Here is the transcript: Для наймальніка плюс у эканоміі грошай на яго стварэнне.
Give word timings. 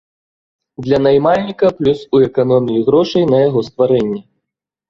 Для 0.85 0.97
наймальніка 1.07 1.69
плюс 1.81 1.99
у 2.15 2.21
эканоміі 2.31 2.81
грошай 2.89 3.29
на 3.33 3.43
яго 3.47 3.59
стварэнне. 3.69 4.19